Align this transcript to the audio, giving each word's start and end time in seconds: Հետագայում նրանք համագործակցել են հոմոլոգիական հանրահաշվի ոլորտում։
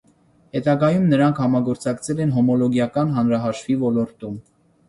Հետագայում 0.55 1.03
նրանք 1.11 1.41
համագործակցել 1.43 2.23
են 2.25 2.33
հոմոլոգիական 2.39 3.15
հանրահաշվի 3.19 3.77
ոլորտում։ 3.87 4.43